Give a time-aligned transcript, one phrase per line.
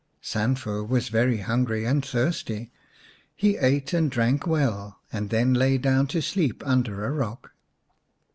[0.19, 2.71] Sanfu was very hungry and thirsty.
[3.35, 7.51] He ate and drank well, and then lay down to sleep under a rock.